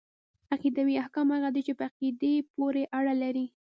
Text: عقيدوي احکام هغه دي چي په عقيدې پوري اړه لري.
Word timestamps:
عقيدوي 0.53 0.95
احکام 1.03 1.27
هغه 1.35 1.49
دي 1.55 1.61
چي 1.67 1.73
په 1.77 1.83
عقيدې 1.89 2.33
پوري 2.55 2.83
اړه 2.97 3.13
لري. 3.23 3.45